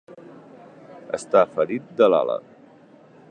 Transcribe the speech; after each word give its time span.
Estar 1.17 1.45
ferit 1.57 1.93
de 2.01 2.09
l'ala. 2.15 2.39